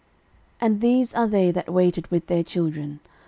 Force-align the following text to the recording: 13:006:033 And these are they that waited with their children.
13:006:033 0.61 0.65
And 0.71 0.81
these 0.81 1.13
are 1.13 1.27
they 1.27 1.51
that 1.51 1.69
waited 1.71 2.07
with 2.07 2.25
their 2.25 2.41
children. 2.43 3.01